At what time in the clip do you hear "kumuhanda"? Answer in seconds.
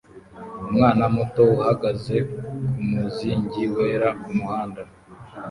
4.21-4.81